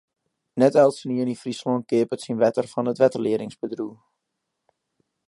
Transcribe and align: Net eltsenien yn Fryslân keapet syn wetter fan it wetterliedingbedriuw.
Net 0.61 0.77
eltsenien 0.83 1.31
yn 1.33 1.39
Fryslân 1.41 1.85
keapet 1.89 2.23
syn 2.25 2.41
wetter 2.41 2.67
fan 2.71 2.89
it 2.91 3.01
wetterliedingbedriuw. 3.03 3.93